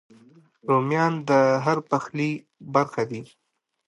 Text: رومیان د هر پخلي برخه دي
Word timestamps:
رومیان 0.69 1.13
د 1.29 1.31
هر 1.65 1.77
پخلي 1.89 2.31
برخه 2.73 3.03
دي 3.11 3.21